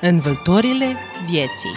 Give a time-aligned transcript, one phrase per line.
[0.00, 0.96] Învăltorile
[1.26, 1.72] vieții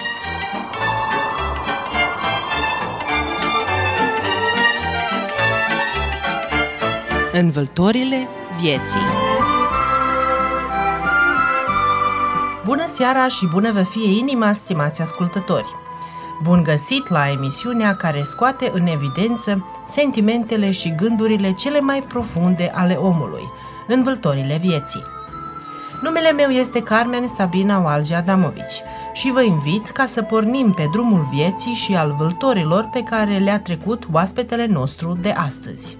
[7.31, 8.28] Învăltorile
[8.62, 8.99] vieții
[12.65, 15.87] Bună seara și bună vă fie inima, stimați ascultători!
[16.44, 22.94] Bun găsit la emisiunea care scoate în evidență sentimentele și gândurile cele mai profunde ale
[22.94, 23.50] omului,
[23.88, 25.04] învăltorile vieții.
[26.02, 28.82] Numele meu este Carmen Sabina Walge Adamovici
[29.13, 33.60] și vă invit ca să pornim pe drumul vieții și al vâltorilor pe care le-a
[33.60, 35.98] trecut oaspetele nostru de astăzi.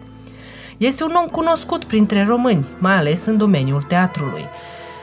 [0.78, 4.46] Este un om cunoscut printre români, mai ales în domeniul teatrului.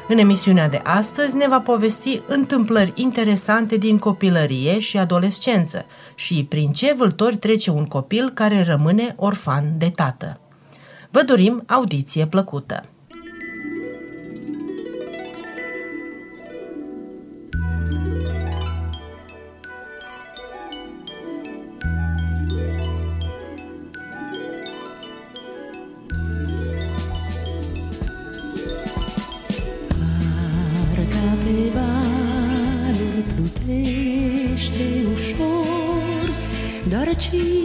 [0.09, 6.73] În emisiunea de astăzi ne va povesti întâmplări interesante din copilărie și adolescență și prin
[6.73, 10.41] ce vâltori trece un copil care rămâne orfan de tată.
[11.11, 12.94] Vă dorim audiție plăcută!
[37.05, 37.64] para ti.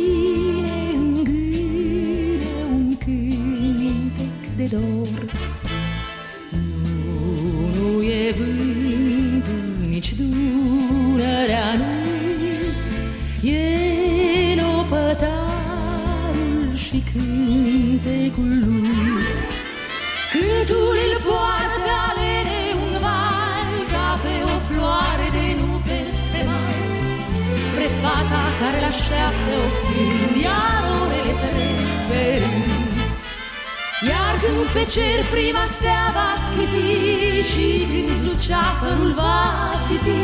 [37.49, 39.37] Și când luceafărul va
[39.85, 40.19] țipi,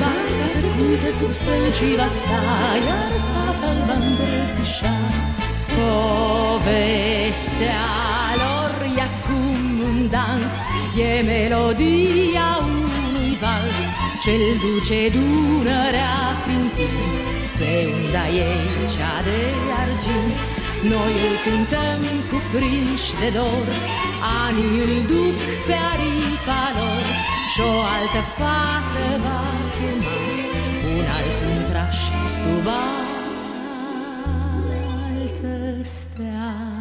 [0.00, 2.42] barca trecută sub sălci va sta,
[2.86, 4.96] iar fata-l va îmbrățișa.
[5.76, 7.12] Povestea
[8.42, 10.54] lor e acum un dans,
[11.06, 13.80] e melodia unui vals,
[14.22, 17.24] ce-l duce Dunărea prin timp
[17.58, 19.40] pe unda ei cea de
[19.82, 20.36] argint.
[20.92, 23.66] Noi îl cântăm cu prinși de dor
[24.44, 25.36] Anii îl duc
[25.66, 26.13] pe aripa lor
[27.54, 29.40] Și o altă fată va
[29.74, 30.16] chema
[30.94, 31.98] Un alt untraș
[32.40, 32.66] sub
[35.12, 36.73] altă stea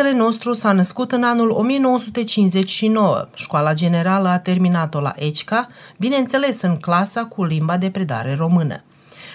[0.00, 3.28] Oaspetele nostru s-a născut în anul 1959.
[3.34, 5.68] Școala generală a terminat-o la ECCA,
[5.98, 8.82] bineînțeles în clasa cu limba de predare română.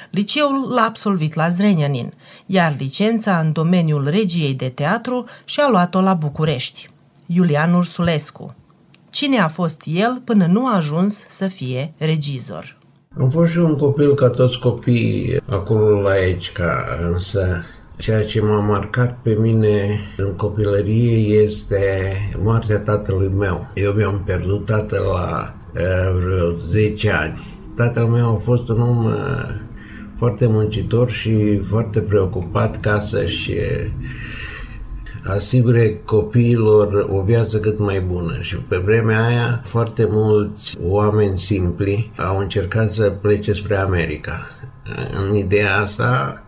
[0.10, 2.14] Liceul l-a absolvit la Zrenjanin,
[2.46, 6.90] iar licența în domeniul regiei de teatru și-a luat-o la București.
[7.26, 8.56] Iulian Ursulescu.
[9.10, 12.78] Cine a fost el până nu a ajuns să fie regizor?
[13.20, 17.64] Am fost și un copil ca toți copiii acolo la ECCA, însă
[17.98, 23.68] Ceea ce m-a marcat pe mine în copilărie este moartea tatălui meu.
[23.74, 27.40] Eu mi-am pierdut tatăl la uh, vreo 10 ani.
[27.76, 29.14] Tatăl meu a fost un om uh,
[30.18, 33.92] foarte muncitor și foarte preocupat ca să-și uh,
[35.28, 42.12] asigure copiilor o viață cât mai bună și pe vremea aia foarte mulți oameni simpli
[42.18, 44.48] au încercat să plece spre America.
[45.28, 46.40] În ideea asta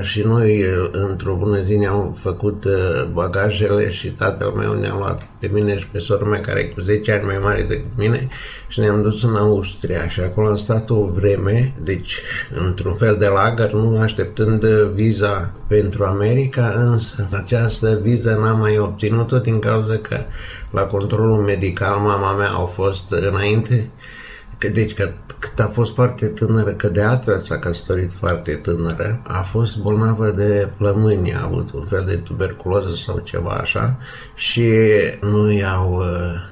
[0.00, 2.64] și noi într-o bună zi ne-am făcut
[3.12, 6.80] bagajele și tatăl meu ne-a luat pe mine și pe sora mea care e cu
[6.80, 8.28] 10 ani mai mare decât mine
[8.68, 10.08] și ne-am dus în Austria.
[10.08, 12.20] Și acolo am stat o vreme, deci
[12.66, 19.38] într-un fel de lagăr, nu așteptând viza pentru America, însă această viză n-am mai obținut-o
[19.38, 20.18] din cauza că
[20.70, 23.90] la controlul medical mama mea au fost înainte
[24.58, 29.22] Că, deci că cât a fost foarte tânără, că de altfel s-a căsătorit foarte tânără,
[29.26, 33.98] a fost bolnavă de plămâni, a avut un fel de tuberculoză sau ceva așa
[34.34, 34.70] și
[35.20, 36.06] nu i-au uh,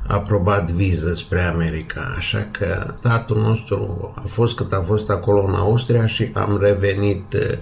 [0.07, 2.15] aprobat viză spre America.
[2.17, 7.33] Așa că tatăl nostru a fost cât a fost acolo în Austria și am revenit
[7.33, 7.59] uh,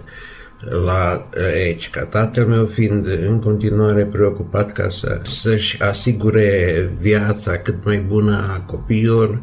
[0.71, 7.85] la aici, ca tatăl meu fiind în continuare preocupat ca să, să-și asigure viața cât
[7.85, 9.41] mai bună a copiilor,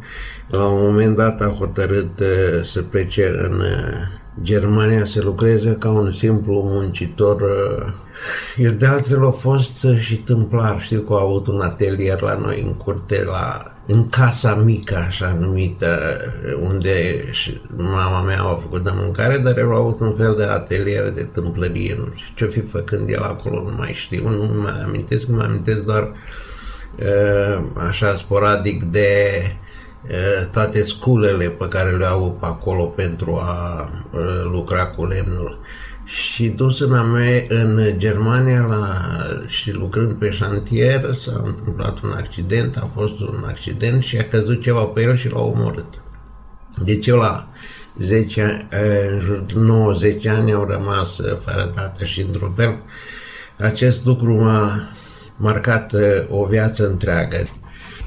[0.48, 5.90] la un moment dat a hotărât uh, să plece în uh, Germania să lucreze ca
[5.90, 7.42] un simplu muncitor.
[7.42, 7.94] Uh,
[8.58, 12.62] eu de altfel a fost și tâmplar, știu că a avut un atelier la noi
[12.66, 16.20] în curte, la, în casa mică, așa numită,
[16.60, 17.24] unde
[17.76, 21.22] mama mea a făcut de mâncare, dar el a avut un fel de atelier de
[21.22, 25.44] tâmplărie, nu știu ce fi făcând el acolo, nu mai știu, nu mai amintesc, mă
[25.44, 26.12] amintesc doar
[27.88, 29.42] așa sporadic de
[30.52, 33.90] toate sculele pe care le au pe acolo pentru a
[34.52, 35.60] lucra cu lemnul.
[36.10, 38.98] Și dus în, Ame- în Germania la,
[39.48, 44.62] și lucrând pe șantier s-a întâmplat un accident, a fost un accident și a căzut
[44.62, 46.02] ceva pe el și l-a omorât.
[46.84, 47.50] Deci eu la
[48.00, 48.68] 10,
[49.12, 49.44] în jur
[50.26, 52.78] 9-10 ani au rămas fără tată și într-un fel
[53.58, 54.90] acest lucru m-a
[55.38, 55.94] marcat
[56.30, 57.48] o viață întreagă.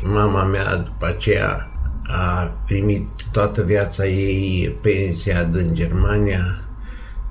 [0.02, 1.70] Mama mea după aceea
[2.02, 6.62] a primit toată viața ei pensia din Germania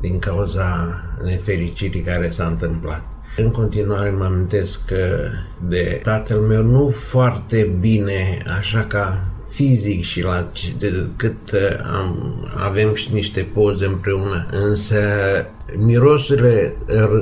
[0.01, 3.03] din cauza nefericirii care s-a întâmplat.
[3.37, 4.79] În continuare mă amintesc
[5.67, 11.51] de tatăl meu nu foarte bine, așa ca fizic și la de, cât
[11.95, 14.97] am, avem și niște poze împreună, însă
[15.77, 16.75] mirosurile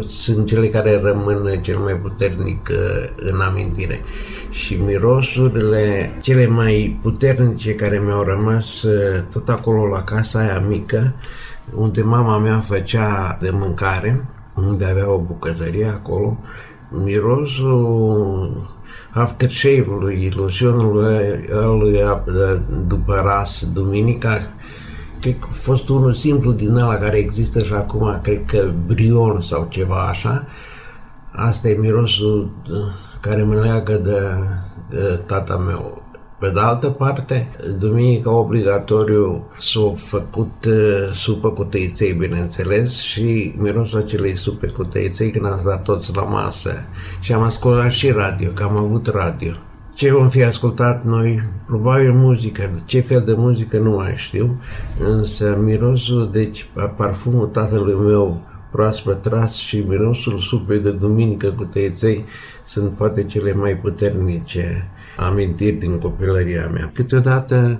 [0.07, 4.01] sunt cele care rămân cel mai puternic uh, în amintire
[4.49, 11.13] și mirosurile cele mai puternice care mi-au rămas uh, tot acolo la casa aia mică,
[11.75, 14.25] unde mama mea făcea de mâncare,
[14.55, 16.37] unde avea o bucătărie acolo,
[16.89, 18.67] mirosul
[19.13, 21.45] aftershave-ului, loționului
[21.79, 22.03] lui
[22.87, 24.41] după ras, duminica,
[25.21, 29.41] cred că a fost unul simplu din ăla care există și acum, cred că Brion
[29.41, 30.45] sau ceva așa.
[31.31, 32.51] Asta e mirosul
[33.21, 34.19] care mă leagă de,
[34.89, 36.03] de tata meu.
[36.39, 37.47] Pe de altă parte,
[37.77, 45.31] duminica obligatoriu s-a făcut uh, supă cu tăiței, bineînțeles, și mirosul acelei supe cu tăiței
[45.31, 46.73] când am stat toți la masă.
[47.19, 49.51] Și am ascultat și radio, că am avut radio.
[49.93, 51.41] Ce vom fi ascultat noi?
[51.65, 52.69] Probabil muzică.
[52.85, 54.59] Ce fel de muzică nu mai știu,
[54.99, 62.25] însă mirosul, deci parfumul tatălui meu proaspăt tras și mirosul supei de duminică cu tăieței
[62.63, 64.89] sunt poate cele mai puternice
[65.27, 66.91] amintiri din copilăria mea.
[66.93, 67.79] Câteodată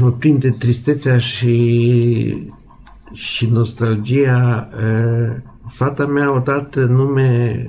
[0.00, 2.48] mă prinde tristețea și,
[3.12, 4.68] și nostalgia.
[5.68, 7.66] Fata mea a dat nume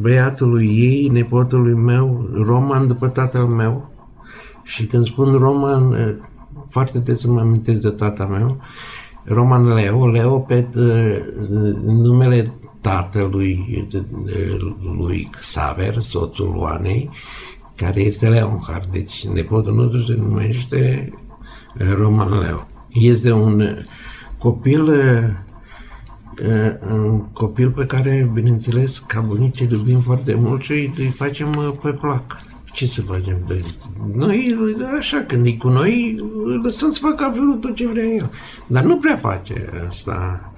[0.00, 3.90] băiatului ei, nepotului meu, Roman după tatăl meu.
[4.64, 5.94] Și când spun Roman,
[6.68, 8.60] foarte des îmi amintesc de tata meu,
[9.24, 10.66] Roman Leo, Leo pe
[11.84, 13.86] numele tatălui
[14.98, 17.10] lui Xaver, soțul Oanei,
[17.78, 18.86] care este Leonhard.
[18.92, 21.12] Deci nepotul nostru se numește
[21.94, 22.68] Roman Leo.
[22.92, 23.76] Este un
[24.38, 24.92] copil
[26.92, 31.90] un copil pe care, bineînțeles, ca bunici îl iubim foarte mult și îi facem pe
[31.90, 32.40] plac.
[32.72, 33.36] Ce să facem?
[34.14, 34.56] Noi,
[34.98, 36.14] așa, când e cu noi,
[36.62, 38.30] lăsăm să facă absolut tot ce vrea el.
[38.66, 40.52] Dar nu prea face asta.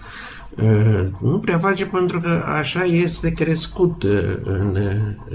[1.21, 4.05] Nu prea face pentru că așa este crescut,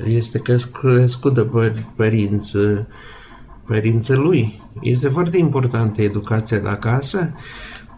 [0.06, 0.42] este
[0.82, 1.48] crescut de
[1.96, 2.58] părinți,
[3.66, 4.62] părinții lui.
[4.82, 7.34] Este foarte importantă educația de acasă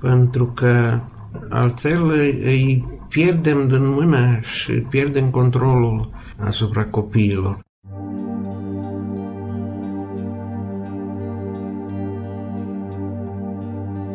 [0.01, 0.99] pentru că
[1.49, 2.09] altfel
[2.43, 7.65] îi pierdem din mână și pierdem controlul asupra copiilor.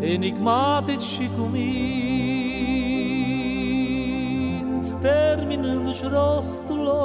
[0.00, 1.30] Enigmatici și
[4.82, 6.96] cuminți, terminându-și rostul lor,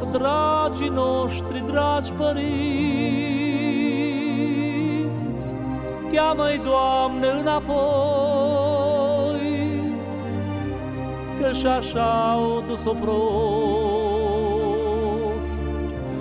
[0.04, 2.44] dragii noștri, dragi părinți,
[6.12, 7.80] cheamă-i, Doamne, înapoi,
[11.40, 13.22] că și așa au dus-o prost.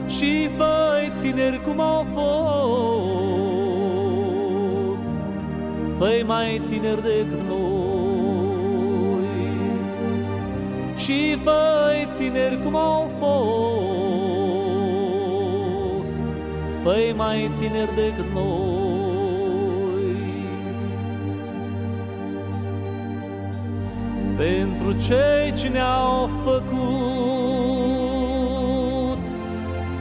[0.08, 3.01] Și făi tineri cum au fost,
[6.02, 7.60] făi mai tineri decât noi.
[10.96, 13.12] Și făi tineri cum au
[16.00, 16.24] fost,
[16.84, 18.82] făi mai tineri decât noi.
[24.38, 26.72] pentru cei ce ne-au făcut.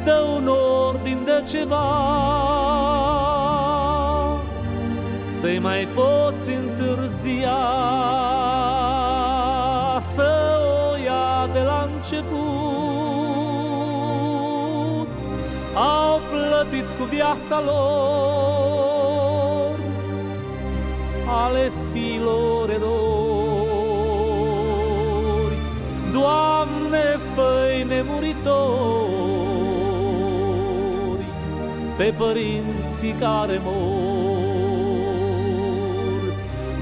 [0.05, 0.47] Dă un
[0.87, 2.90] ordin de ceva,
[5.41, 7.61] să-i mai poți întârzia,
[10.01, 10.61] să
[10.93, 12.41] o ia de la început.
[15.75, 17.91] Au plătit cu viața lor,
[21.27, 22.89] ale fiilor eroi.
[26.13, 28.41] Doamne, făi nemuritori
[31.97, 34.10] pe părinții care mor.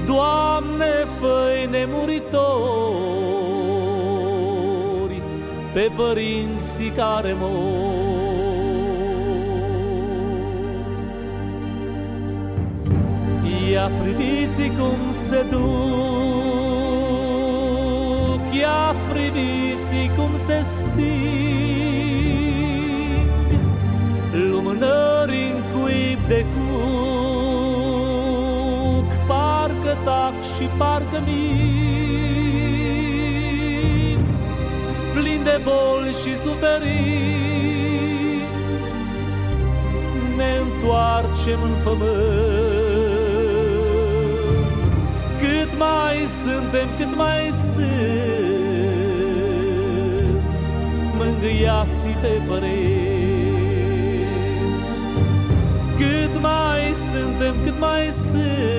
[0.09, 2.09] Doamne, făi nemuritori
[5.73, 8.07] pe părinții care mor.
[13.71, 16.49] Ia priviți cum se duc
[18.59, 21.99] ia priviți cum se sting
[24.51, 26.68] Lumânări în cuib de cuc
[30.03, 32.19] Parcă tac și parcă min
[35.13, 36.99] Plin de boli și suferinți
[40.37, 42.79] Ne întoarcem în pământ
[45.39, 47.99] cât mai suntem, cât mai sunt
[51.17, 52.89] mângâiați pe păreți.
[55.97, 58.78] Cât mai suntem, cât mai sunt,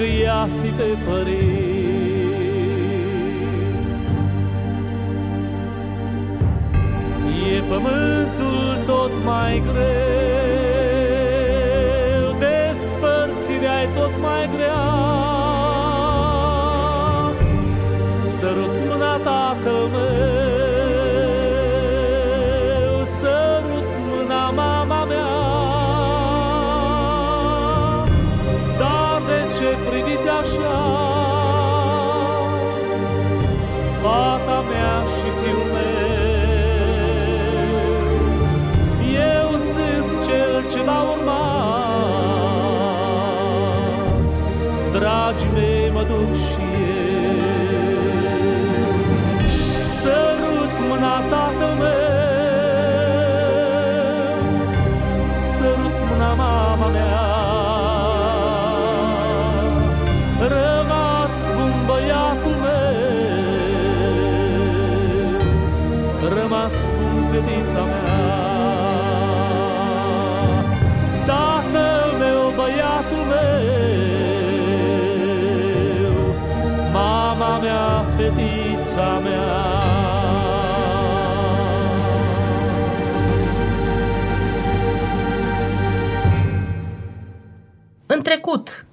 [0.00, 1.78] mângâiați pe păreți.
[7.52, 10.49] E pământul tot mai greu,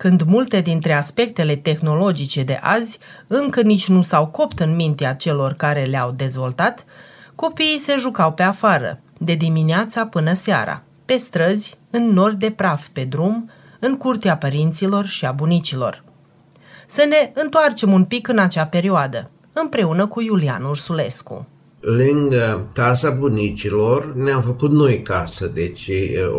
[0.08, 5.54] când multe dintre aspectele tehnologice de azi încă nici nu s-au copt în mintea celor
[5.54, 6.86] care le-au dezvoltat,
[7.36, 12.88] copiii se jucau pe afară, de dimineața până seara, pe străzi, în nori de praf
[12.88, 13.50] pe drum,
[13.80, 16.04] în curtea părinților și a bunicilor.
[16.86, 21.48] Să ne întoarcem un pic în acea perioadă, împreună cu Iulian Ursulescu
[21.80, 25.92] lângă casa bunicilor ne-am făcut noi casă, deci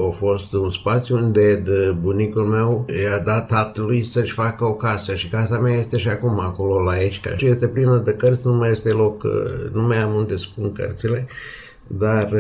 [0.06, 5.14] a fost un spațiu unde de bunicul meu i-a dat tatălui să-și facă o casă.
[5.14, 8.52] Și casa mea este și acum acolo la aici și este plină de cărți, nu
[8.52, 9.22] mai este loc,
[9.72, 11.26] nu mai am unde spun cărțile,
[11.86, 12.32] dar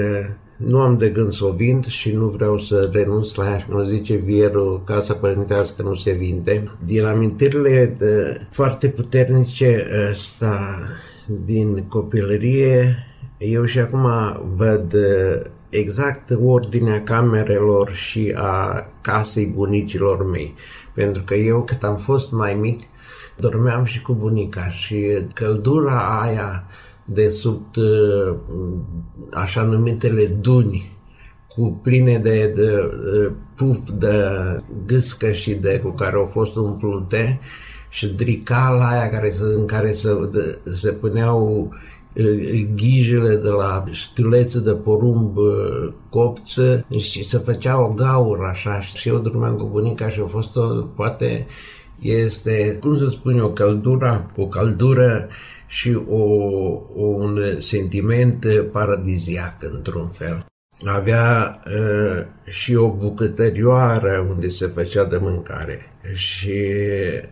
[0.56, 3.86] nu am de gând să o vind și nu vreau să renunț la ea, cum
[3.86, 6.76] zice Vieru, casa părintească nu se vinde.
[6.84, 10.78] Din amintirile de, foarte puternice ăsta
[11.44, 12.96] din copilărie,
[13.38, 14.06] eu și acum
[14.56, 20.54] văd uh, exact ordinea camerelor și a casei bunicilor mei.
[20.94, 22.82] Pentru că eu, cât am fost mai mic,
[23.36, 26.66] dormeam și cu bunica și căldura aia
[27.04, 28.36] de sub uh,
[29.32, 30.96] așa numitele duni
[31.48, 34.28] cu pline de, de, de puf de
[34.86, 37.40] gâscă și de cu care au fost umplute
[37.88, 41.70] și dricala aia care, în care se, de, se puneau
[42.74, 45.36] ghijele de la stilețe de porumb
[46.08, 50.56] copță și se făcea o gaură așa și eu dormeam cu bunica și a fost
[50.56, 51.46] o, poate
[52.00, 55.28] este, cum să spun eu, căldura, o căldură
[55.66, 56.22] și o,
[56.94, 60.46] un sentiment paradiziac într-un fel.
[60.84, 66.60] Avea uh, și o bucătărioară unde se făcea de mâncare și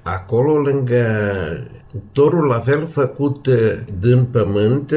[0.02, 1.06] acolo lângă
[1.90, 3.48] cuptorul la fel făcut
[3.98, 4.92] din pământ,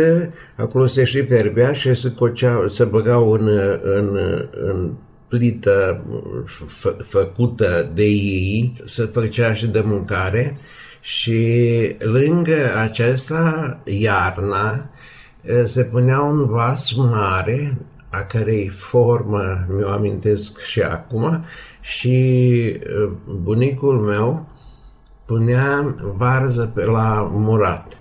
[0.56, 3.48] acolo se și ferbea și se, cocea, se băgau în,
[3.82, 4.20] în,
[4.52, 4.92] în
[5.28, 6.04] plită
[6.46, 10.58] fă, făcută de ei, se făcea și de mâncare.
[11.02, 14.90] Și lângă aceasta, iarna,
[15.66, 17.78] se punea un vas mare,
[18.10, 21.46] a cărei formă mi-o amintesc și acum,
[21.82, 22.80] și
[23.42, 24.48] bunicul meu
[25.26, 27.98] punea varză pe la murat.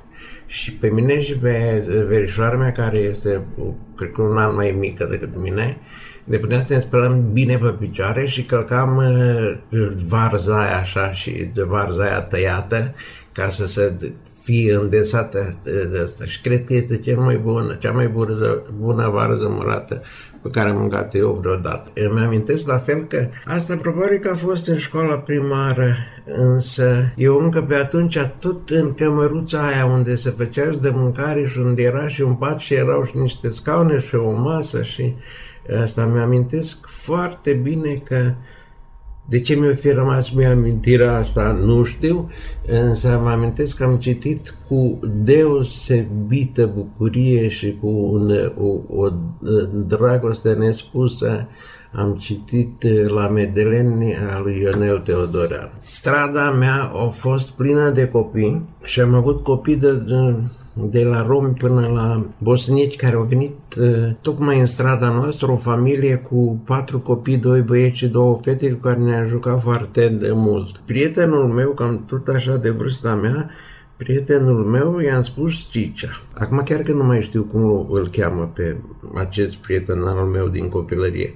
[0.46, 3.46] Și pe mine și pe verișoara mea, care este,
[3.96, 5.78] cred că un an mai mică decât mine,
[6.24, 11.50] ne puneam să ne spălăm bine pe picioare și călcam uh, varza aia așa și
[11.54, 12.94] de varza aia tăiată
[13.32, 13.92] ca să se
[14.48, 16.24] fie îndesată de asta.
[16.24, 20.02] Și cred că este cea mai bună, cea mai bună, bună varză murată
[20.42, 21.90] pe care am mâncat eu vreodată.
[21.94, 27.36] Îmi amintesc la fel că asta probabil că a fost în școala primară, însă eu
[27.36, 32.08] încă pe atunci tot în cămăruța aia unde se făcea de mâncare și unde era
[32.08, 35.14] și un pat și erau și niște scaune și o masă și
[35.82, 38.32] asta mi-amintesc foarte bine că
[39.28, 42.30] de ce mi-a fi rămas mie amintirea asta, nu știu,
[42.66, 49.10] însă mă amintesc că am citit cu deosebită bucurie și cu un, o, o
[49.86, 51.48] dragoste nespusă
[51.98, 55.72] am citit la Medeleni al lui Ionel Teodorea.
[55.78, 60.34] Strada mea a fost plină de copii și am avut copii de, de
[60.80, 65.56] de la romi până la bosnieci care au venit uh, tocmai în strada noastră, o
[65.56, 70.30] familie cu patru copii, doi băieți și două fete cu care ne-a jucat foarte de
[70.32, 70.76] mult.
[70.76, 73.50] Prietenul meu, cam tot așa de vârsta mea,
[73.96, 76.20] prietenul meu i-am spus Cicea.
[76.34, 78.76] Acum chiar că nu mai știu cum îl cheamă pe
[79.14, 81.34] acest prieten al meu din copilărie.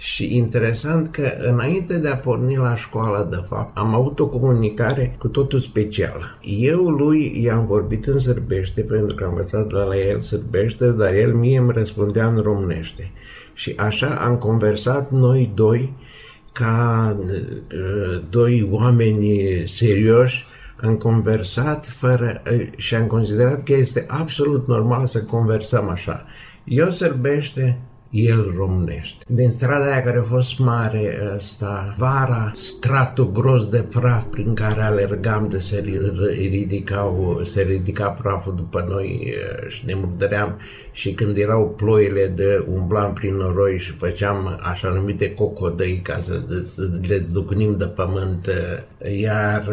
[0.00, 5.16] Și interesant că înainte de a porni la școală, de fapt, am avut o comunicare
[5.18, 6.38] cu totul specială.
[6.42, 11.14] Eu lui i-am vorbit în sârbește, pentru că am învățat de la el sârbește, dar
[11.14, 13.10] el mie îmi răspundea în românește.
[13.54, 15.94] Și așa am conversat noi doi
[16.52, 20.44] ca uh, doi oameni serioși,
[20.82, 26.26] am conversat fără, uh, și am considerat că este absolut normal să conversăm așa.
[26.64, 27.78] Eu sârbește,
[28.10, 29.24] el românește.
[29.28, 34.82] Din strada aia care a fost mare ăsta, vara, stratul gros de praf prin care
[34.82, 35.84] alergam de se
[36.50, 39.34] ridicau, se ridica praful după noi
[39.68, 40.58] și ne murdăream
[40.92, 46.42] și când erau ploile de umblam prin noroi și făceam așa numite cocodăi ca să
[47.08, 48.48] le ducnim de pământ,
[49.20, 49.68] iar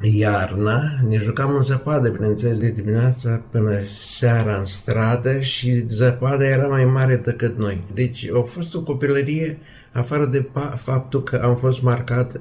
[0.00, 6.66] iarna, ne jucam în zăpadă, bineînțeles, de dimineața până seara în stradă și zăpada era
[6.66, 7.84] mai mare decât noi.
[7.94, 9.58] Deci a fost o copilărie,
[9.92, 12.38] afară de faptul că am fost marcat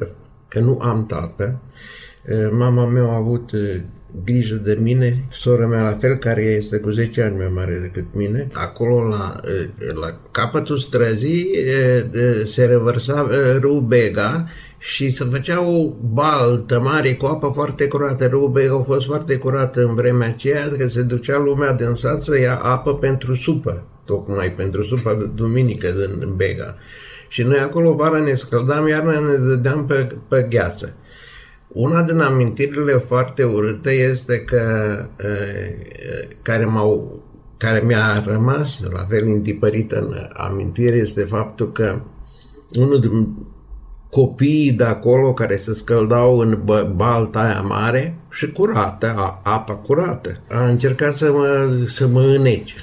[0.47, 1.59] că nu am tată.
[2.51, 3.49] Mama mea a avut
[4.23, 8.05] grijă de mine, sora mea la fel, care este cu 10 ani mai mare decât
[8.13, 8.47] mine.
[8.53, 9.39] Acolo, la,
[10.01, 11.49] la capătul străzii,
[12.43, 13.27] se revărsa
[13.59, 14.45] râul Bega
[14.85, 18.25] și se făcea o baltă mare cu apă foarte curată.
[18.27, 22.39] Râul a fost foarte curată în vremea aceea, că se ducea lumea din sat să
[22.39, 25.87] ia apă pentru supă, tocmai pentru supa de duminică
[26.19, 26.75] din Bega.
[27.27, 30.95] Și noi acolo vara ne scăldam, iarna ne dădeam pe, pe gheață.
[31.67, 34.61] Una din amintirile foarte urâte este că
[36.41, 37.23] care m-au
[37.57, 42.01] care mi-a rămas la fel întipărită în amintire este faptul că
[42.75, 43.45] unul din
[44.15, 46.61] copiii de acolo care se scăldau în
[46.95, 50.39] balta aia mare și curată, a, apa curată.
[50.49, 52.75] A încercat să mă, să mă înece.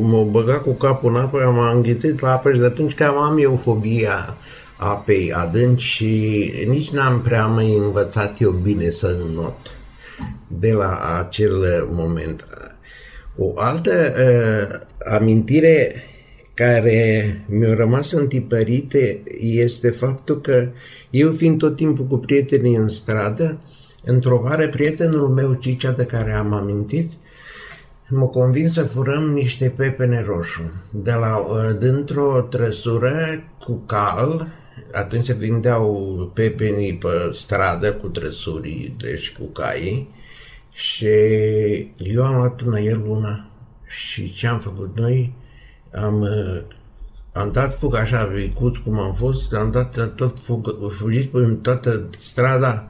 [0.00, 3.38] M-a băgat cu capul în apă, m-a înghițit la apă și de atunci că am
[3.38, 4.36] eu fobia
[4.76, 9.76] apei adânci și nici n-am prea mai învățat eu bine să înnot
[10.46, 12.44] de la acel moment.
[13.36, 14.78] O altă uh,
[15.16, 16.04] amintire
[16.56, 20.68] care mi-a rămas întipărite este faptul că
[21.10, 23.58] eu fiind tot timpul cu prietenii în stradă,
[24.04, 27.10] într-o vară prietenul meu, Cicea, de care am amintit,
[28.08, 30.72] M-a convins să furăm niște pepene roșu.
[30.90, 33.14] De la, uh, dintr-o trăsură
[33.64, 34.46] cu cal,
[34.92, 40.14] atunci se vindeau pepenii pe stradă cu trăsurile și cu caii
[40.72, 41.06] și
[41.96, 43.50] eu am luat una, el una
[43.86, 45.32] și ce am făcut noi?
[46.04, 46.62] Am, uh,
[47.32, 52.08] am dat fug așa, vecut cum am fost, am dat tot fug, fugit în toată
[52.18, 52.88] strada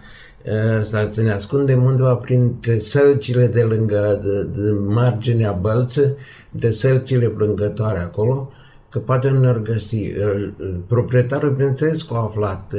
[0.81, 6.17] Asta să ne ascundem undeva printre sălcile de lângă, de, de marginea bălță,
[6.51, 8.53] de sălcile plângătoare acolo,
[8.89, 10.13] că poate nu ne-ar găsi.
[10.87, 12.75] Proprietarul, bineînțeles, că a aflat,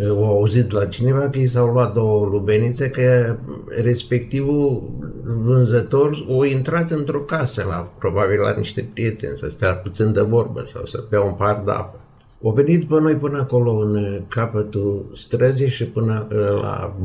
[0.00, 3.36] au auzit la cineva că i s-au luat două lubenițe, că
[3.68, 4.90] respectivul
[5.24, 10.68] vânzător o intrat într-o casă, la, probabil la niște prieteni, să stea puțin de vorbă
[10.72, 12.00] sau să bea un par de apă.
[12.40, 16.96] O venit pe noi până acolo în capătul străzii și până uh, la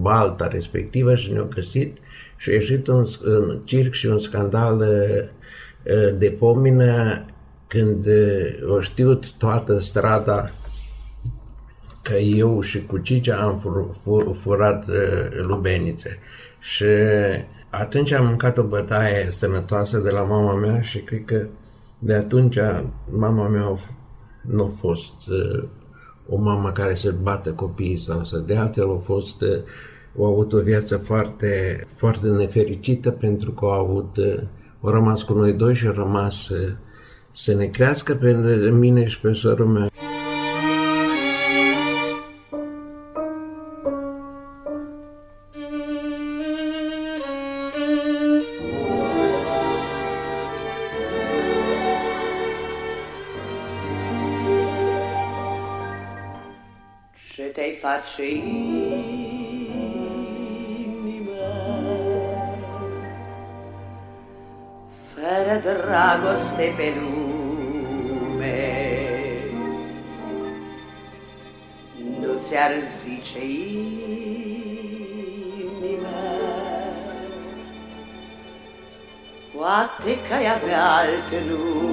[0.00, 1.96] balta respectivă și ne-au găsit
[2.36, 4.86] și a ieșit un, un circ și un scandal uh,
[5.94, 7.24] uh, de pomină
[7.66, 8.06] când
[8.68, 10.50] o știut toată strada
[12.02, 14.86] că eu și cu Cicea am fur, fur, furat
[15.46, 16.18] lubenițe.
[16.58, 16.84] Și
[17.70, 21.46] atunci am mâncat o bătaie sănătoasă de la mama mea și cred că
[21.98, 22.58] de atunci
[23.10, 23.78] mama mea a
[24.42, 25.68] nu a fost uh,
[26.28, 29.62] o mamă care să bată copiii sau să de altfel a fost uh,
[30.18, 34.40] au avut o viață foarte, foarte nefericită pentru că au avut, uh,
[34.80, 36.72] au rămas cu noi doi și au rămas uh,
[37.32, 38.32] să ne crească pe
[38.70, 39.88] mine și pe sorul meu.
[58.18, 59.80] Inima
[65.14, 67.20] fără dragoste pe lume.
[72.20, 74.08] Nu ți-ar zice inima
[79.56, 81.89] Poate că ai avea alt nume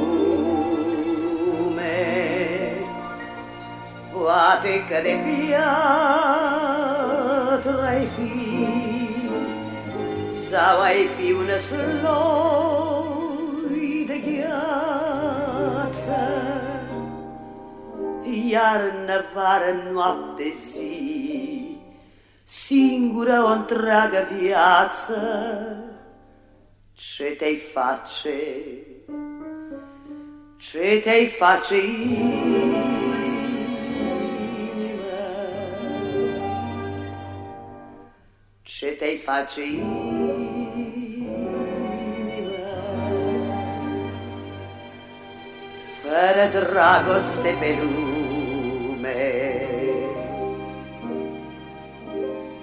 [4.28, 5.78] Poate că de piatră
[7.82, 8.32] ai fi
[10.32, 12.96] Sau ai fi un sloi
[14.08, 16.20] de gheață
[18.48, 21.78] Iarnă, vară, noapte, zi
[22.44, 25.20] Singură o întreagă viață
[26.94, 28.40] Ce te-ai face?
[30.58, 31.76] Ce te-ai face?
[38.80, 39.88] Ce te-ai face inima
[46.02, 49.32] fără dragoste pe lume.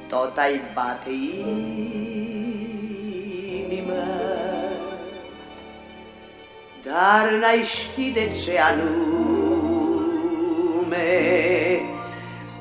[0.09, 1.11] Tot ai bate
[3.67, 4.07] inima,
[6.83, 9.01] dar n-ai ști de ce anume,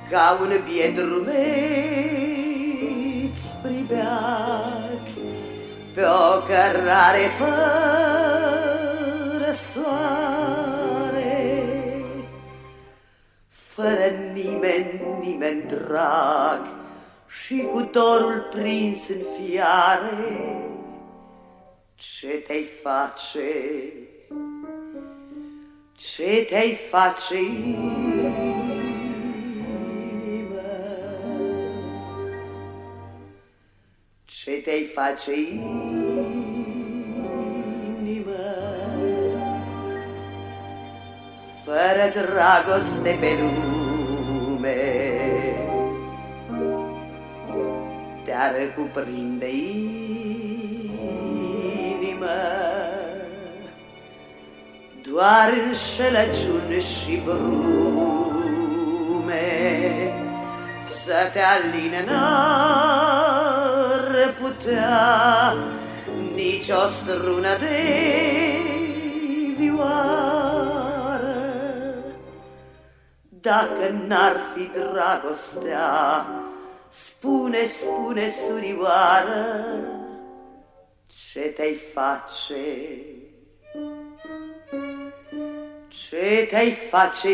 [0.10, 2.13] ca un biet rumei
[3.34, 5.06] îți pribeac
[5.94, 7.52] pe o cărare fără
[9.52, 11.14] soare,
[13.50, 16.68] fără nimeni, nimeni drag
[17.28, 20.66] și cu dorul prins în fiare,
[21.96, 23.52] ce te-ai face?
[25.98, 27.38] Ce te-ai face?
[34.44, 35.34] Ce te-ai face
[38.00, 38.46] inima
[41.64, 44.82] fără dragoste pe lume.
[48.26, 49.50] Te-ar cuprinde
[51.90, 52.42] inima
[55.02, 58.44] doar înșelăciuni și brume
[60.82, 63.23] să te aline n-ar
[64.28, 65.56] putea
[66.36, 67.82] nici o strună de
[69.58, 71.14] vioară.
[73.30, 76.26] Dacă n-ar fi dragostea,
[76.90, 79.66] spune, spune, surioară,
[81.30, 82.66] ce te-ai face?
[85.88, 87.30] Ce te-ai face?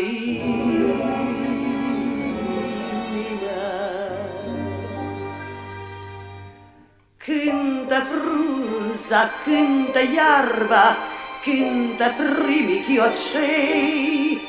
[7.24, 8.50] Cântă frunze
[8.90, 10.96] brânza, cântă iarba,
[11.44, 14.40] cântă primii chiocei,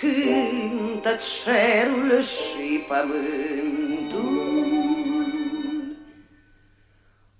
[0.00, 4.32] cântă cerul și pământul.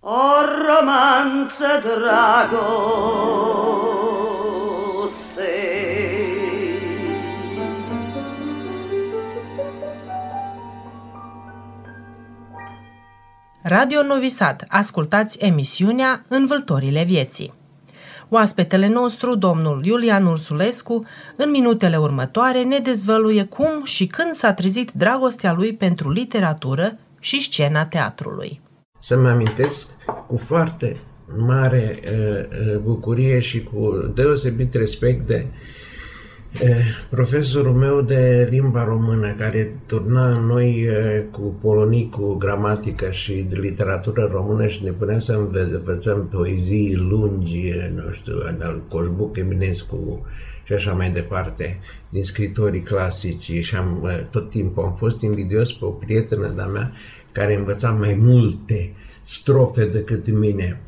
[0.00, 0.26] O
[0.66, 2.54] romanță dragoste,
[13.66, 14.64] Radio Novi Sad.
[14.68, 17.54] Ascultați emisiunea Învâltorile vieții.
[18.28, 21.04] Oaspetele nostru, domnul Iulian Ursulescu,
[21.36, 27.42] în minutele următoare ne dezvăluie cum și când s-a trezit dragostea lui pentru literatură și
[27.42, 28.60] scena teatrului.
[29.00, 29.88] Să-mi amintesc
[30.26, 30.96] cu foarte
[31.46, 35.83] mare uh, bucurie și cu deosebit respect de uh,
[37.10, 40.88] Profesorul meu de limba română, care turna în noi
[41.30, 48.12] cu polonicul, gramatică și de literatură română și ne punea să învățăm poezii lungi, nu
[48.12, 50.26] știu, al Coșbuc, Eminescu
[50.64, 53.52] și așa mai departe, din scritorii clasici.
[53.60, 56.92] Și am, tot timpul am fost invidios pe o prietenă de-a mea
[57.32, 60.80] care învăța mai multe strofe decât mine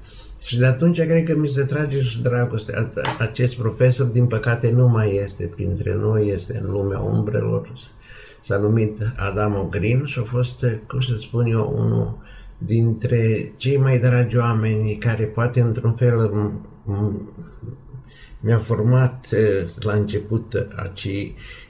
[0.47, 2.89] și de atunci cred că mi se trage și dragoste.
[3.19, 7.73] Acest profesor, din păcate, nu mai este printre noi, este în lumea umbrelor.
[8.43, 12.19] S-a numit Adam Green și a fost, cum să spun eu, unul
[12.59, 16.31] dintre cei mai dragi oameni care poate într-un fel
[18.41, 19.27] mi-a format
[19.81, 21.09] la început aci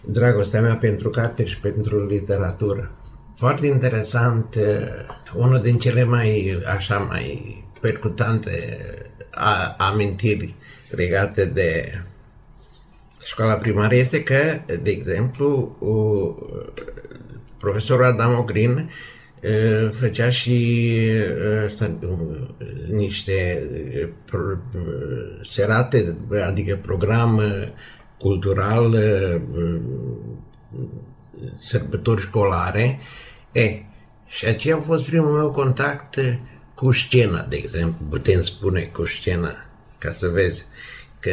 [0.05, 2.91] dragostea mea pentru carte și pentru literatură.
[3.35, 4.57] Foarte interesant,
[5.35, 8.79] unul din cele mai, așa, mai percutante
[9.31, 10.55] a, amintiri
[10.91, 11.93] legate de
[13.25, 15.77] școala primară este că, de exemplu,
[17.59, 18.91] profesorul Adamo Green
[19.91, 20.99] făcea și
[21.67, 21.99] asta,
[22.89, 23.63] niște
[25.43, 27.41] serate, adică program
[28.19, 28.97] cultural,
[31.59, 32.99] sărbători școlare.
[33.53, 33.83] E,
[34.27, 36.19] și aceea a fost primul meu contact
[36.77, 39.55] cu scena, de exemplu, putem spune cu scena,
[39.99, 40.65] ca să vezi
[41.21, 41.31] că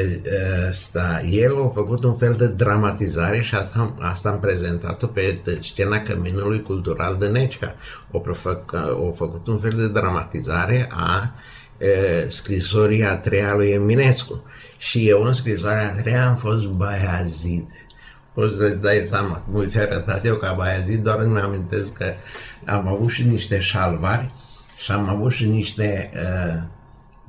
[0.70, 6.02] asta, el a făcut un fel de dramatizare și asta, asta am prezentat-o pe scena
[6.02, 7.76] Căminului Cultural de Necica.
[8.12, 11.34] O, făc, o făcut un fel de dramatizare a
[11.78, 14.44] e, scrisorii a treia lui Eminescu.
[14.78, 17.70] Și eu în scrisoarea a treia am fost Baiazid.
[18.34, 22.14] Poți să-ți dai seama cum fi arătat eu ca Baiazid, doar îmi amintesc că
[22.66, 24.26] am avut și niște șalvari
[24.84, 26.62] și am avut și niște uh,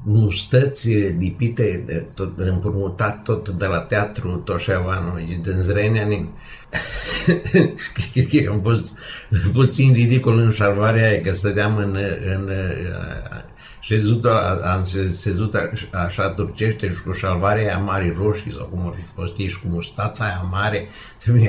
[0.04, 0.88] mustăți
[1.18, 6.28] lipite, de, tot, împrumutat tot de la teatru Toșeavanu, din Zrenjanin.
[8.12, 8.98] Cred că am fost
[9.52, 11.98] puțin ridicol în șarvarea aia, că stăteam în,
[12.34, 12.50] în
[13.80, 14.24] șezut,
[14.64, 15.54] am sezut
[15.92, 19.60] așa turcește și cu șalvarea aia mare roșii sau cum ar fi fost ei și
[19.60, 20.88] cu mustața aia mare,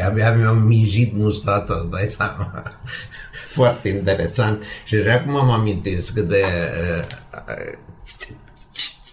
[0.08, 2.64] abia mi-am mijit mustața, îți dai seama
[3.56, 7.78] foarte interesant și de acum mă amintesc de uh,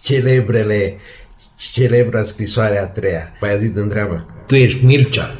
[0.01, 0.97] celebrele
[1.55, 3.33] celebra scrisoare a treia.
[3.39, 5.35] Păi a zis întreabă, tu ești Mircea?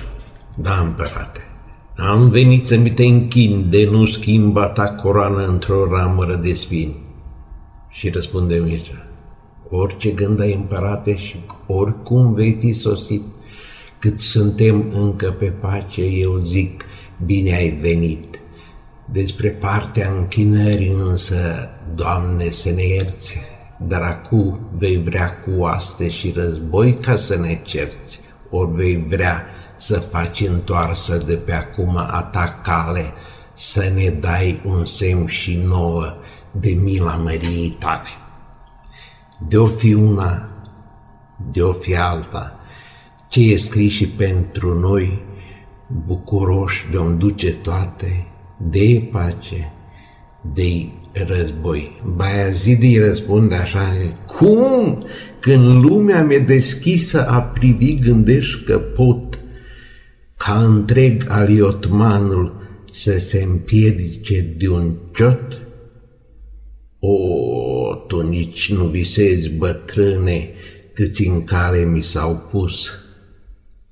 [0.58, 1.39] Da, împărate.
[1.98, 7.02] Am venit să mi te închin de nu schimba ta coroană într-o ramură de spini.
[7.89, 9.08] Și răspunde Mircea,
[9.70, 11.36] orice gând ai împărate și
[11.68, 13.24] oricum vei fi sosit,
[14.00, 16.84] cât suntem încă pe pace, eu zic,
[17.26, 18.42] bine ai venit.
[19.13, 23.38] Despre partea închinării însă, Doamne, să ne ierți,
[23.88, 29.45] dar acu vei vrea cu oaste și război ca să ne cerți, ori vei vrea
[29.78, 33.13] să faci întoarsă de pe acum a ta cale,
[33.58, 36.15] să ne dai un semn și nouă
[36.52, 38.10] de mila măriei tale.
[39.47, 40.49] De-o fi una,
[41.52, 42.60] de-o fi alta,
[43.30, 45.21] ce e scris și pentru noi,
[46.06, 48.28] bucuroși de-o duce toate,
[48.69, 49.73] de pace,
[50.54, 52.02] de război.
[52.15, 53.93] Baiazid îi răspunde așa,
[54.26, 55.06] cum?
[55.39, 59.39] Când lumea mi-e deschisă a privi, gândești că pot
[60.38, 65.62] ca întreg aliotmanul să se împiedice de un ciot?
[66.99, 70.49] O, tu nici nu visezi, bătrâne,
[70.93, 72.88] câți în care mi s-au pus.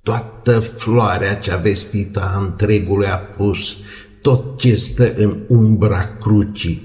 [0.04, 3.76] Toată floarea cea vestită a întregului a pus
[4.22, 6.82] tot ce stă în umbra crucii,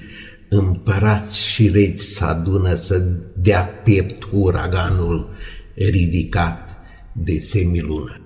[0.49, 3.05] împărați și regi să adună să
[3.37, 5.31] dea piept cu uraganul
[5.75, 6.77] ridicat
[7.13, 8.26] de semilună.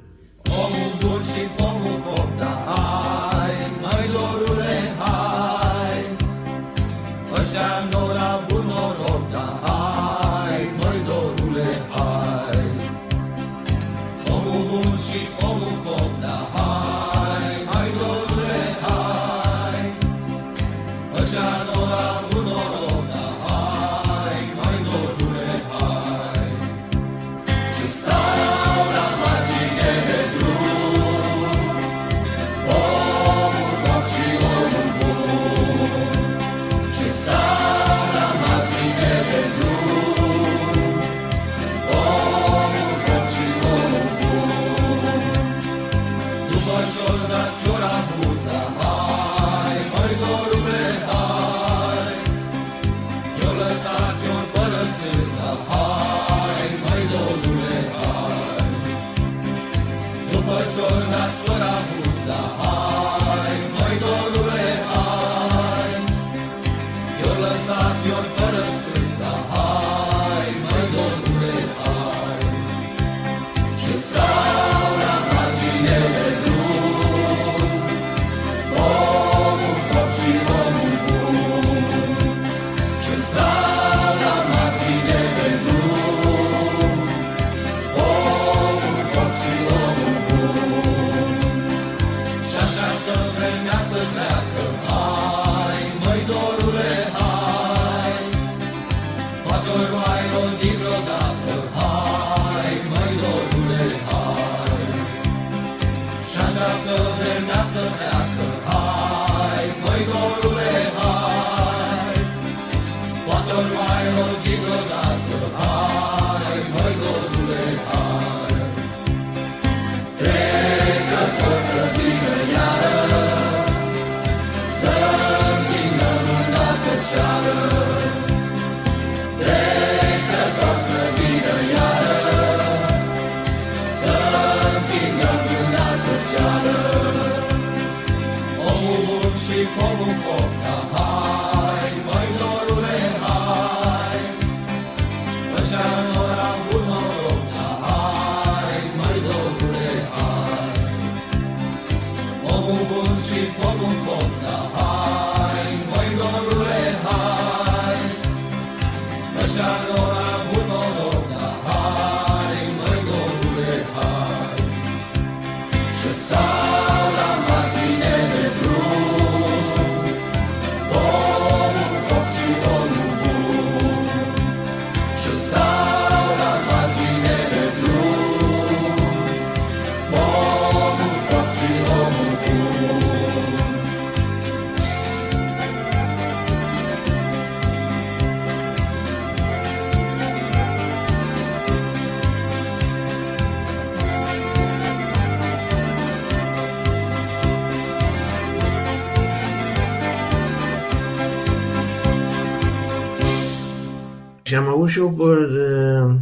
[204.90, 206.14] Și am avut și o uh,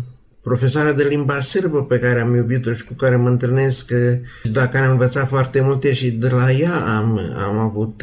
[0.42, 3.90] profesoară de limba sârbă pe care am iubit-o și cu care mă întâlnesc,
[4.52, 8.02] dacă am învățat foarte multe și de la ea am, am, avut,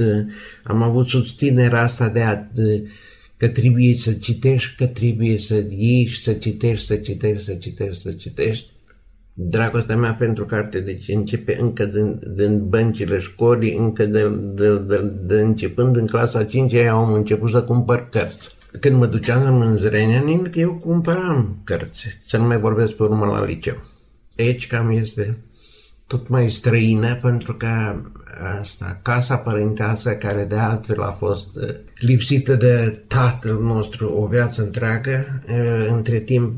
[0.63, 2.83] am avut susținerea asta de a, de,
[3.37, 8.11] că trebuie să citești, că trebuie să ieși, să citești, să citești, să citești, să
[8.11, 8.69] citești.
[9.33, 15.11] Dragostea mea pentru carte, deci începe încă din, din băncile școlii, încă de, de, de,
[15.25, 18.54] de începând în clasa 5 am început să cumpăr cărți.
[18.79, 23.45] Când mă duceam în Zrenjanin, eu cumpăram cărți, să nu mai vorbesc pe urmă la
[23.45, 23.81] liceu.
[24.37, 25.37] Aici cam este
[26.07, 27.95] tot mai străină pentru că
[28.59, 34.61] asta, casa părinteasă care de altfel a fost uh, lipsită de tatăl nostru o viață
[34.61, 36.53] întreagă, uh, între timp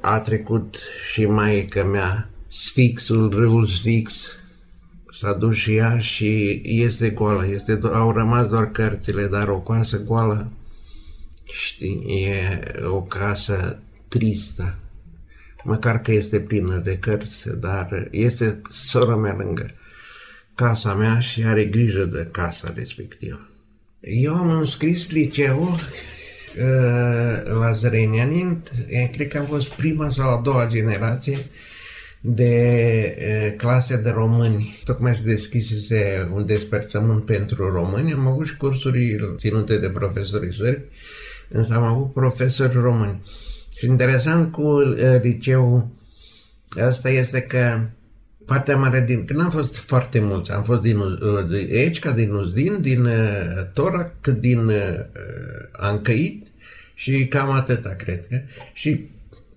[0.00, 0.76] a trecut
[1.12, 4.26] și maica mea Sfixul, râul Sfix,
[5.12, 10.02] s-a dus și ea și este goală, este, au rămas doar cărțile, dar o coasă
[10.04, 10.50] goală
[11.52, 13.78] Știi, e o casă
[14.08, 14.78] tristă,
[15.64, 19.74] măcar că este plină de cărți, dar este sora mea lângă
[20.56, 23.48] casa mea și are grijă de casa respectivă.
[24.00, 25.78] Eu am înscris liceu uh,
[27.44, 28.62] la Zrenianin,
[29.12, 31.38] cred că am fost prima sau a doua generație
[32.20, 34.80] de uh, clase de români.
[34.84, 40.82] Tocmai se deschisese un despărțământ pentru români, am avut și cursuri ținute de profesorii sări
[41.48, 43.22] însă am avut profesori români.
[43.76, 45.90] Și interesant cu uh, liceu
[46.80, 47.88] asta este că
[48.44, 49.24] partea mare din...
[49.24, 53.04] Când am fost foarte mulți, am fost din uh, de aici, ca din Uzdin, din
[53.04, 55.04] uh, Torac, din uh,
[55.72, 56.46] Ancăit
[56.94, 58.40] și cam atâta, cred că.
[58.72, 59.08] Și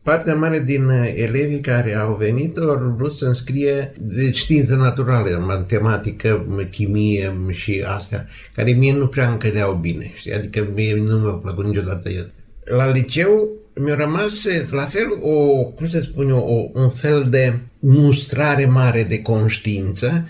[0.03, 5.37] partea mare din uh, elevii care au venit au vrut să înscrie de științe naturale,
[5.37, 10.33] matematică, chimie și astea, care mie nu prea încădeau bine, știi?
[10.33, 12.31] adică mie nu mi-a plăcut niciodată el.
[12.63, 17.59] La liceu mi-a rămas la fel o, cum să spun eu, o, un fel de
[17.79, 20.27] mustrare mare de conștiință,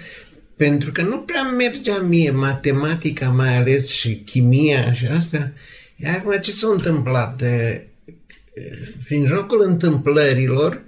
[0.56, 5.52] pentru că nu prea mergea mie matematica mai ales și chimia și asta.
[5.96, 7.42] Iar acum ce s-a întâmplat?
[9.06, 10.82] Prin jocul întâmplărilor,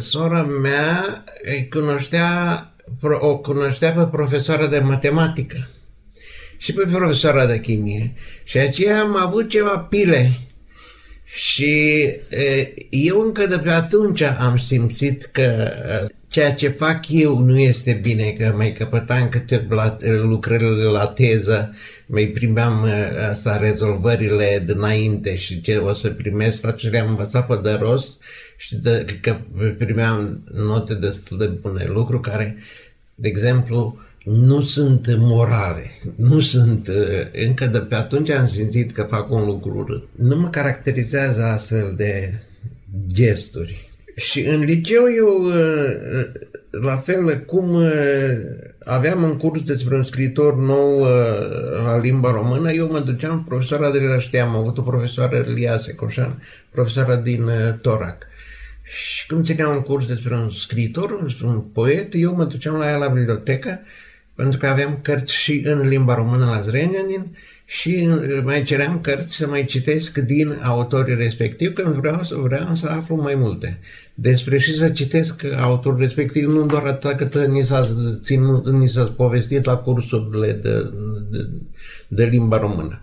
[0.00, 2.62] sora mea îi cunoștea,
[3.00, 5.68] o cunoștea pe profesoara de matematică
[6.56, 8.14] și pe profesoara de chimie.
[8.44, 10.38] Și aceea am avut ceva pile.
[11.24, 12.02] Și
[12.90, 15.72] eu încă de pe atunci am simțit că
[16.28, 19.66] ceea ce fac eu nu este bine, că mai căpătam câte
[20.22, 21.74] lucrările la teză
[22.08, 27.46] mai primeam uh, asta, rezolvările dinainte și ce o să primesc, la ce le-am învățat
[27.46, 28.20] pe de rost
[28.56, 29.36] și de, că
[29.78, 32.56] primeam note destul de bune, lucru care,
[33.14, 39.02] de exemplu, nu sunt morale, nu sunt, uh, încă de pe atunci am simțit că
[39.02, 40.08] fac un lucru urât.
[40.14, 42.42] Nu mă caracterizează astfel de
[43.06, 43.87] gesturi.
[44.18, 46.24] Și în liceu eu, uh,
[46.70, 47.82] la fel cum
[48.88, 51.08] aveam un curs despre un scriitor nou uh,
[51.84, 55.78] la limba română, eu mă duceam, profesoara de la știam, am avut o profesoară Lia
[55.78, 58.26] Secoșan, profesoara din uh, Torac.
[58.82, 62.88] Și când țineam un curs despre un scriitor, despre un poet, eu mă duceam la
[62.88, 63.80] ea la bibliotecă,
[64.34, 69.36] pentru că aveam cărți și în limba română la Zrenjanin și uh, mai ceream cărți
[69.36, 73.78] să mai citesc din autorii respectiv, când vreau, vreau să aflu mai multe
[74.20, 77.88] despre și să citesc autorul respectiv, nu doar atât cât ni s-a,
[78.22, 80.90] ținut, ni s-a povestit la cursurile de,
[81.30, 81.48] de,
[82.08, 83.02] de limba română.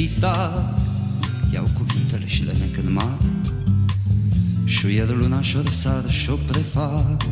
[0.00, 0.74] Pietre și ta
[1.52, 3.32] Iau cuvintele și le nec în mare.
[4.64, 7.22] Șuier luna și-o răsar și-o prefac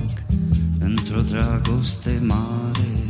[0.79, 3.08] Într-o dragoste mare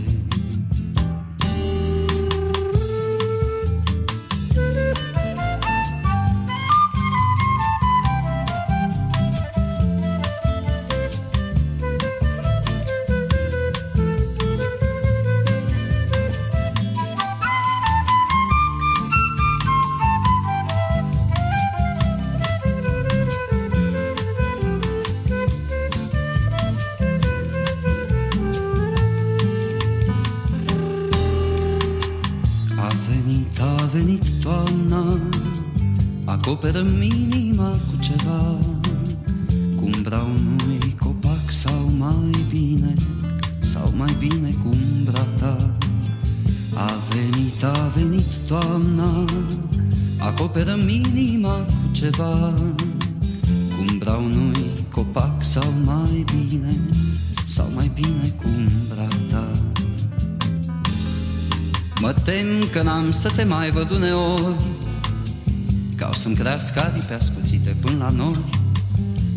[63.18, 64.54] să te mai văd uneori.
[65.96, 68.38] Ca o să-mi crească aripi ascuțite până la nori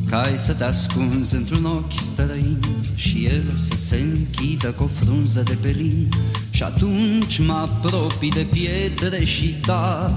[0.09, 2.59] Ca ai să te ascunzi într-un ochi străin
[2.95, 6.09] Și el să se închidă cu o frunză de pelin.
[6.49, 10.15] Și atunci mă apropii de pietre și ta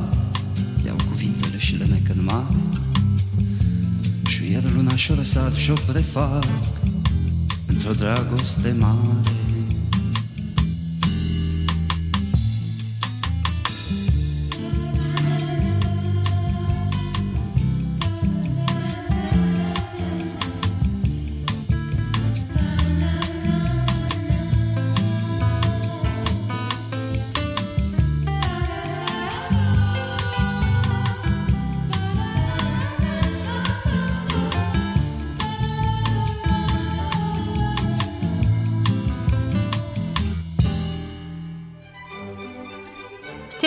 [0.87, 2.57] Iau cuvintele și le nec în mare.
[4.29, 6.45] Și iar luna și-o răsar și-o prefac
[7.67, 9.44] Într-o dragoste mare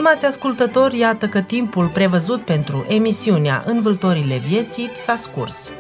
[0.08, 5.72] Stimați ascultători, iată că timpul prevăzut pentru emisiunea Învâltorile vieții s-a scurs.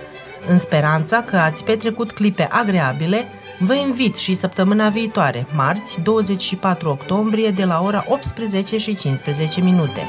[0.49, 3.25] În speranța că ați petrecut clipe agreabile,
[3.59, 10.01] vă invit și săptămâna viitoare, marți, 24 octombrie, de la ora 18 și 15 minute.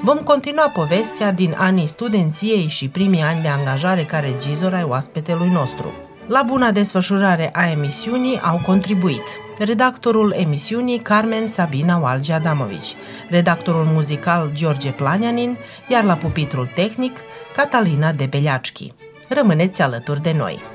[0.00, 5.48] Vom continua povestea din anii studenției și primii ani de angajare ca regizor ai oaspetelui
[5.48, 5.92] nostru.
[6.26, 9.22] La buna desfășurare a emisiunii au contribuit
[9.58, 12.94] redactorul emisiunii Carmen Sabina Walgi Adamovici,
[13.30, 15.56] redactorul muzical George Planianin,
[15.88, 17.16] iar la pupitrul tehnic
[17.56, 18.92] Catalina Debeliaczki.
[19.28, 20.73] Rămâneți alături de noi!